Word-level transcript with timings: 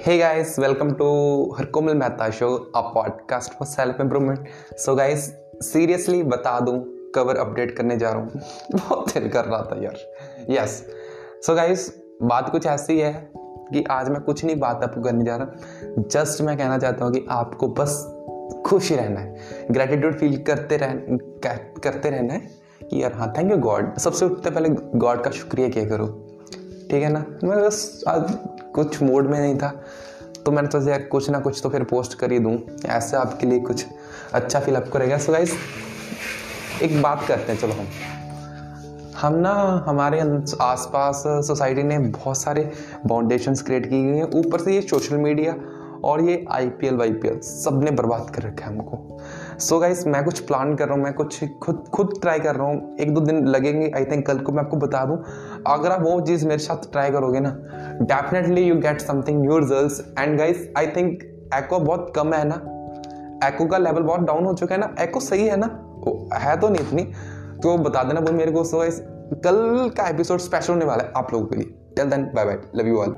Hey 0.00 0.14
guys, 0.20 0.58
welcome 0.58 0.90
to 0.90 1.06
Harkomal 1.56 1.94
Mehta 1.94 2.26
Show, 2.32 2.50
a 2.50 2.82
podcast 2.92 3.48
for 3.56 3.66
self 3.70 3.98
improvement. 4.00 4.38
So 4.86 4.94
guys, 4.96 5.18
seriously 5.62 6.22
बता 6.22 6.60
दूँ 6.60 6.84
cover 7.14 7.36
update 7.36 7.76
करने 7.76 7.96
जा 7.96 8.10
रहा 8.10 8.20
हूँ। 8.20 8.30
बहुत 8.74 9.14
दिल 9.14 9.28
कर 9.28 9.44
रहा 9.44 9.62
था 9.62 9.82
यार। 9.82 9.96
यस 10.50 10.86
सो 11.46 11.54
गाइस 11.54 12.02
बात 12.22 12.50
कुछ 12.50 12.66
ऐसी 12.66 12.98
है 12.98 13.32
कि 13.34 13.84
आज 13.90 14.08
मैं 14.08 14.20
कुछ 14.20 14.44
नहीं 14.44 14.58
बात 14.58 14.84
आपको 14.84 15.02
करने 15.02 15.24
जा 15.24 15.36
रहा। 15.36 15.46
जस्ट 15.98 16.40
मैं 16.40 16.58
कहना 16.58 16.78
चाहता 16.78 17.04
हूँ 17.04 17.12
कि 17.12 17.26
आपको 17.30 17.68
बस 17.68 18.06
खुश 18.66 18.92
रहना 18.92 19.20
है। 19.20 19.36
ग्रेटिट्यूड 19.70 20.18
फील 20.18 20.42
करते 20.42 20.76
रह 20.76 20.94
करते 21.84 22.10
रहना 22.10 22.34
है 22.34 22.40
कि 22.90 23.02
यार 23.02 23.12
हाँ 23.12 23.32
थैंक 23.38 23.50
यू 23.50 23.58
गॉड 23.58 23.98
सबसे 23.98 24.24
उठते 24.24 24.50
पहले 24.50 24.68
गॉड 24.98 25.24
का 25.24 25.30
शुक्रिया 25.30 25.68
किया 25.68 25.88
करो। 25.88 26.06
ठीक 26.90 27.02
है 27.02 27.08
ना? 27.08 27.26
मैं 27.44 27.62
बस 27.62 28.04
आज 28.08 28.38
कुछ 28.74 29.02
मूड 29.02 29.26
में 29.26 29.40
नहीं 29.40 29.58
था। 29.58 29.84
तो 30.46 30.52
मैंने 30.52 30.68
सोचा, 30.68 30.90
यार, 30.90 31.02
कुछ 31.02 31.30
ना 31.30 31.38
कुछ 31.38 31.60
तो 31.62 31.68
फिर 31.68 31.84
पोस्ट 31.84 32.14
कर 32.14 32.32
ही 32.32 32.38
दूँ। 32.38 32.58
ऐसे 32.86 33.16
आपके 33.16 33.46
लिए 33.46 33.60
कुछ 33.60 33.86
अच्छा 34.32 34.60
फील 34.60 34.76
आपको 34.76 34.98
रहेगा। 34.98 35.18
सो 35.18 35.32
गाइस 35.32 35.54
एक 36.82 37.02
बात 37.02 37.24
करते 37.28 37.52
हैं, 37.52 37.58
चलो 37.60 37.72
हम। 37.72 37.86
हम 39.20 39.34
ना, 39.34 39.84
हमारे 39.86 40.20
आसपास 40.60 41.22
सोसाइटी 41.26 41.82
ने 41.82 41.98
बहुत 41.98 42.38
सारे 42.38 42.72
बाउंडेशंस 43.06 43.62
क्रिएट 43.62 43.88
किए 43.88 44.04
हुए 44.04 44.16
हैं। 44.16 44.30
ऊपर 44.30 44.60
से 44.60 44.74
ये 44.74 44.80
सोशल 44.82 45.16
मीडिया 45.16 45.56
और 46.04 46.20
ये 46.20 46.44
I 46.50 46.68
P 46.70 46.86
L 46.86 46.96
Y 46.96 47.12
P 47.12 47.28
L 47.28 47.38
सबने 47.40 47.90
बर्बाद 47.90 48.30
कर 48.30 48.42
रखा 48.42 48.66
है 48.66 48.72
हमको। 48.72 49.18
सो 49.58 49.74
so 49.74 49.80
गाइस 49.80 50.06
मैं 50.06 50.24
कुछ 50.24 50.40
प्लान 50.40 50.74
कर 50.76 50.86
रहा 50.86 50.94
हूँ, 50.94 51.02
मैं 51.04 51.12
कुछ 51.12 51.44
खुद 51.62 51.84
खुद 51.94 52.14
ट्राई 52.22 52.40
कर 52.40 52.56
रहा 52.56 52.66
हूँ। 52.66 52.96
एक 53.00 53.14
दो 53.14 53.20
दिन 53.20 53.44
लगेंगे 53.46 53.90
आई 53.96 54.04
थिंक 54.04 54.26
कल 54.26 54.38
को 54.38 54.52
मैं 54.52 54.62
आपको 54.62 54.76
बता 54.76 55.04
दूँ। 55.04 55.16
अगर 55.66 55.90
आप 55.90 56.02
वो 56.02 56.20
चीज़ 56.20 56.46
मेरे 56.46 56.58
साथ 56.58 56.90
ट्राई 56.92 57.10
करोगे 57.10 57.40
ना 57.40 57.50
definitely 58.02 58.62
you 58.62 58.74
get 58.74 59.00
something 59.00 59.40
new 59.40 59.58
result 59.58 60.18
and 60.18 60.38
guys 60.38 60.68
I 60.78 60.86
think 60.86 61.22
echo 61.54 61.78
बहुत 61.78 62.12
कम 62.16 62.32
है 62.34 62.44
ना। 62.44 62.54
एको 63.48 63.66
का 63.66 63.78
लेवल 63.78 64.02
बहुत 64.02 64.20
डाउन 64.20 64.44
हो 64.44 64.54
चुका 64.54 64.74
है 64.74 64.80
ना। 64.80 64.94
एको 65.00 65.20
सही 65.20 65.46
है 65.46 65.56
ना? 65.56 65.66
है 66.34 66.58
तो 66.60 66.68
नहीं 66.68 66.86
इतनी। 66.86 67.02
तो 67.62 67.76
बता 67.78 68.02
देना 68.02 68.20
वो 68.20 68.32
मेरे 68.32 68.52
को। 68.52 68.64
सो 68.64 68.78
गाइस 68.78 69.00
कल 69.44 69.90
का 69.96 70.08
एपिसोड 70.08 70.38
स्पेशल 70.38 70.72
होने 70.72 70.84
वाला 70.84 71.04
है 71.04 71.12
आप 71.16 71.32
लोगों 71.32 71.46
के 71.46 71.56
लिए। 71.56 71.74
Till 71.96 72.10
then 72.10 72.30
bye 72.34 72.44
bye 72.44 72.58
love 72.76 72.86
you 72.86 72.98
all 72.98 73.14